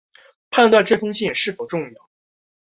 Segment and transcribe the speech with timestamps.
[0.49, 2.09] 判断这封信是否重要